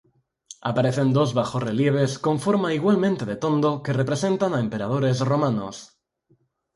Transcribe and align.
Aparecen 0.69 1.09
dos 1.17 1.29
bajorrelieves 1.39 2.11
con 2.25 2.35
forma 2.45 2.73
igualmente 2.77 3.23
de 3.31 3.35
tondo 3.43 3.69
que 3.83 3.97
representan 4.01 4.51
a 4.53 4.63
emperadores 4.65 5.17
romanos. 5.31 5.75